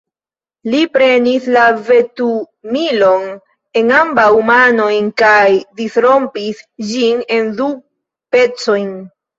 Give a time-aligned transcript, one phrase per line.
[0.73, 3.29] Li prenis la ventumilon
[3.83, 5.39] en ambaŭ manojn kaj
[5.83, 7.73] disrompis ĝin en du
[8.35, 8.95] pecojn.